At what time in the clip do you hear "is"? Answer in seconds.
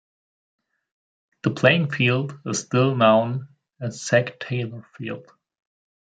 2.47-2.57